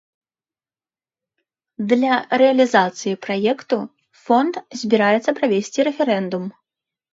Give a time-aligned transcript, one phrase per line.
[1.91, 3.77] Для рэалізацыі праекту
[4.25, 6.45] фонд збіраецца правесці рэферэндум.